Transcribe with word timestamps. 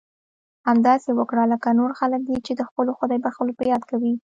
همداسې 0.67 1.09
وکړه 1.15 1.43
لکه 1.53 1.69
نور 1.79 1.91
خلک 1.99 2.21
یې 2.31 2.37
چې 2.45 2.51
د 2.55 2.61
خپلو 2.69 2.91
خدای 2.99 3.19
بښلو 3.25 3.53
په 3.59 3.63
یاد 3.71 3.83
کوي. 3.91 4.13